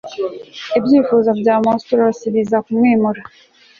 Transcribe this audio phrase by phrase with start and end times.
[0.77, 3.21] ibyifuzo bya monstrous biza kumwimura